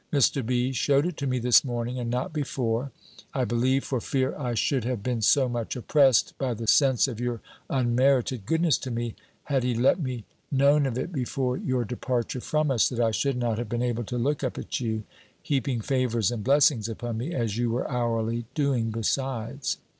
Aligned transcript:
Mr. 0.11 0.43
B. 0.43 0.71
shewed 0.71 1.05
it 1.05 1.15
to 1.17 1.27
me 1.27 1.37
this 1.37 1.63
morning, 1.63 1.99
and 1.99 2.09
not 2.09 2.33
before 2.33 2.91
I 3.35 3.45
believe, 3.45 3.83
for 3.83 4.01
fear 4.01 4.35
I 4.35 4.55
should 4.55 4.83
have 4.83 5.03
been 5.03 5.21
so 5.21 5.47
much 5.47 5.75
oppressed 5.75 6.35
by 6.39 6.55
the 6.55 6.65
sense 6.65 7.07
of 7.07 7.19
your 7.19 7.39
unmerited 7.69 8.47
goodness 8.47 8.79
to 8.79 8.89
me, 8.89 9.13
had 9.43 9.61
he 9.63 9.75
let 9.75 9.99
me 9.99 10.25
known 10.51 10.87
of 10.87 10.97
it 10.97 11.13
before 11.13 11.55
your 11.55 11.85
departure 11.85 12.41
from 12.41 12.71
us, 12.71 12.89
that 12.89 12.99
I 12.99 13.11
should 13.11 13.37
not 13.37 13.59
have 13.59 13.69
been 13.69 13.83
able 13.83 14.03
to 14.05 14.17
look 14.17 14.43
up 14.43 14.57
at 14.57 14.79
you; 14.79 15.03
heaping 15.43 15.81
favours 15.81 16.31
and 16.31 16.43
blessings 16.43 16.89
upon 16.89 17.19
me, 17.19 17.35
as 17.35 17.59
you 17.59 17.69
were 17.69 17.87
hourly 17.87 18.45
doing 18.55 18.89
besides. 18.89 19.77